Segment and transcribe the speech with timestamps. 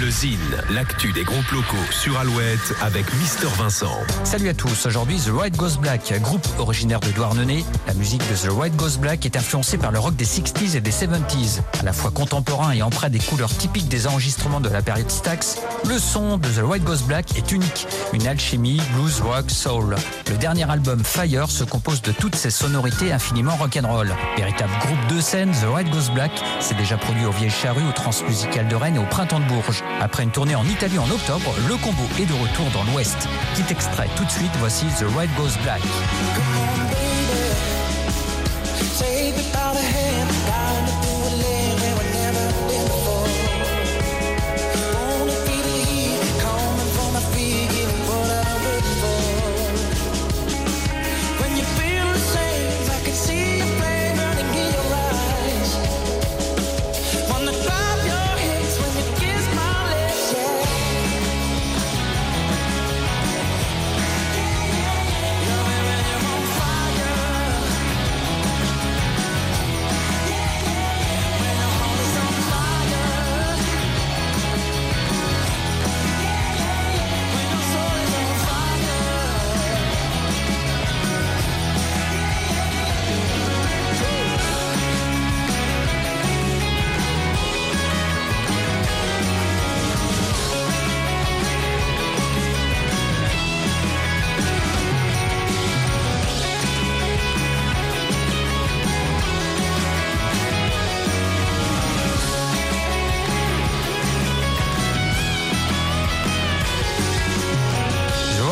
[0.00, 0.38] Le Zine,
[0.70, 3.92] l'actu des groupes locaux sur Alouette avec Mister Vincent.
[4.24, 7.62] Salut à tous, aujourd'hui The White Goes Black, groupe originaire de Douarnenez.
[7.86, 10.80] La musique de The White Goes Black est influencée par le rock des 60s et
[10.80, 11.60] des 70s.
[11.78, 15.58] À la fois contemporain et empreint des couleurs typiques des enregistrements de la période Stax,
[15.86, 17.86] le son de The White Goes Black est unique.
[18.14, 19.96] Une alchimie blues, rock, soul.
[20.30, 24.10] Le dernier album Fire se compose de toutes ces sonorités infiniment rock'n'roll.
[24.38, 27.92] Véritable groupe de scène, The White Goes Black s'est déjà produit au Vieille Charrue, au
[27.92, 29.81] Transmusical de Rennes et au Printemps de Bourges.
[30.00, 33.28] Après une tournée en Italie en octobre, le combo est de retour dans l'Ouest.
[33.54, 35.82] Petit extrait tout de suite, voici The White Goes Black.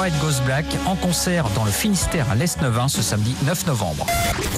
[0.01, 4.07] White Goes Black en concert dans le Finistère à l'Est-Neuvin ce samedi 9 novembre.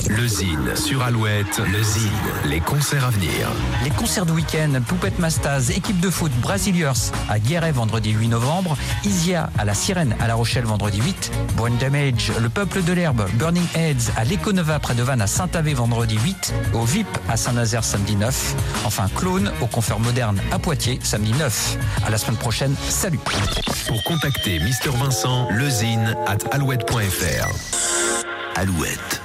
[0.09, 2.11] Le Zine sur Alouette, le Zine,
[2.45, 3.49] les concerts à venir.
[3.83, 6.93] Les concerts de week-end, Poupette Mastaz, équipe de foot Braziliers
[7.29, 11.75] à Guéret vendredi 8 novembre, Isia à la Sirène à La Rochelle vendredi 8, Brain
[11.81, 16.19] Damage, le Peuple de l'Herbe, Burning Heads à l'Econova près de Vannes à Saint-Avé vendredi
[16.23, 21.33] 8, au VIP à Saint-Nazaire samedi 9, enfin Clone au Confère Moderne à Poitiers samedi
[21.33, 21.79] 9.
[22.07, 23.19] À la semaine prochaine, salut
[23.89, 27.49] Pour contacter Mister Vincent, lezine at alouette.fr.
[28.57, 29.21] Alouette.